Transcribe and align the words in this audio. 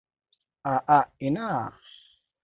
A'a 0.71 0.99
ina! 1.27 1.49